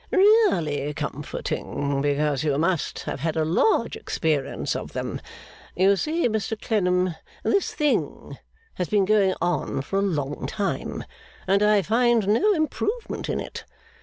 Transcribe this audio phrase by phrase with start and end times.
[0.09, 5.21] 'Really comforting, because you must have had a large experience of them.
[5.75, 8.39] You see, Mr Clennam, this thing
[8.81, 11.03] has been going on for a long time,
[11.45, 13.63] and I find no improvement in it.